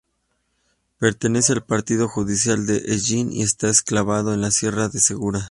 [0.97, 5.39] Pertenece al partido judicial de Hellín y está enclavado en la sierra de Segura.